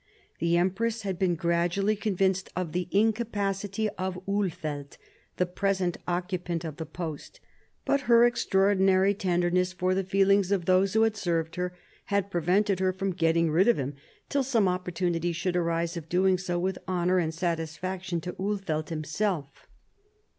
The 0.39 0.57
empress 0.57 1.03
had 1.03 1.19
been 1.19 1.35
gradually 1.35 1.95
convinced 1.95 2.49
of 2.55 2.71
the 2.71 2.87
incapacity 2.89 3.87
of 3.99 4.17
Ulfeldt, 4.27 4.97
the 5.37 5.45
present 5.45 5.97
occupant 6.07 6.65
of 6.65 6.77
the 6.77 6.87
post* 6.87 7.39
but 7.85 8.01
her 8.09 8.25
extraordinary 8.25 9.13
tenderness 9.13 9.73
for 9.73 9.93
the 9.93 10.03
feelings 10.03 10.51
of 10.51 10.65
those 10.65 10.95
who 10.95 11.03
had 11.03 11.15
served 11.15 11.55
her 11.55 11.75
had 12.05 12.31
prevented 12.31 12.79
her 12.79 12.91
from 12.91 13.13
getting 13.13 13.51
rid 13.51 13.67
of 13.67 13.77
him 13.77 13.93
till 14.27 14.41
some 14.41 14.67
opportunity 14.67 15.31
should 15.33 15.55
arise 15.55 15.95
of 15.95 16.09
doing 16.09 16.39
so 16.39 16.57
with 16.57 16.79
honour 16.87 17.19
and 17.19 17.31
satisfaction 17.35 18.19
to 18.21 18.33
Ulfeldt 18.39 18.89
himself. 18.89 19.67